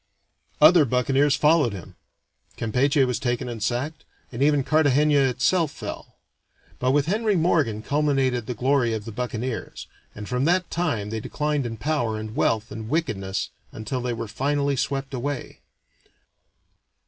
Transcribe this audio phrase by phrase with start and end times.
[0.59, 1.95] Other buccaneers followed him.
[2.57, 6.15] Campeche was taken and sacked, and even Cartagena itself fell;
[6.79, 9.85] but with Henry Morgan culminated the glory of the buccaneers,
[10.15, 14.27] and from that time they declined in power and wealth and wickedness until they were
[14.27, 15.59] finally swept away.